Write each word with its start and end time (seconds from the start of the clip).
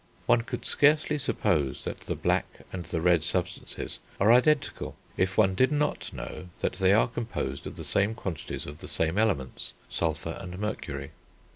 One 0.25 0.41
could 0.41 0.65
scarcely 0.65 1.19
suppose 1.19 1.83
that 1.83 1.99
the 1.99 2.15
black 2.15 2.61
and 2.73 2.85
the 2.85 2.99
red 2.99 3.21
substances 3.21 3.99
are 4.19 4.31
identical, 4.33 4.95
if 5.15 5.37
one 5.37 5.53
did 5.53 5.71
not 5.71 6.11
know 6.11 6.49
that 6.61 6.73
they 6.73 6.91
are 6.91 7.07
composed 7.07 7.67
of 7.67 7.75
the 7.75 7.83
same 7.83 8.15
quantities 8.15 8.65
of 8.65 8.79
the 8.79 8.87
same 8.87 9.19
elements, 9.19 9.75
sulphur 9.89 10.39
and 10.41 10.57
mercury. 10.57 11.11